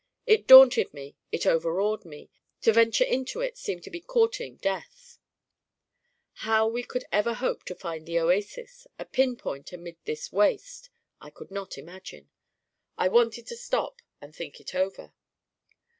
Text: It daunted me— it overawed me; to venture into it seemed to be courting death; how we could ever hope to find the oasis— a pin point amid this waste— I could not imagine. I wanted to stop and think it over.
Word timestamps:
It 0.25 0.47
daunted 0.47 0.95
me— 0.95 1.15
it 1.31 1.45
overawed 1.45 2.05
me; 2.05 2.31
to 2.61 2.73
venture 2.73 3.03
into 3.03 3.39
it 3.41 3.55
seemed 3.55 3.83
to 3.83 3.91
be 3.91 4.01
courting 4.01 4.55
death; 4.55 5.19
how 6.41 6.67
we 6.67 6.81
could 6.81 7.05
ever 7.11 7.35
hope 7.35 7.63
to 7.65 7.75
find 7.75 8.07
the 8.07 8.19
oasis— 8.19 8.87
a 8.97 9.05
pin 9.05 9.35
point 9.35 9.71
amid 9.71 9.97
this 10.05 10.31
waste— 10.31 10.89
I 11.21 11.29
could 11.29 11.51
not 11.51 11.77
imagine. 11.77 12.31
I 12.97 13.09
wanted 13.09 13.45
to 13.45 13.55
stop 13.55 14.01
and 14.19 14.35
think 14.35 14.59
it 14.59 14.73
over. 14.73 15.13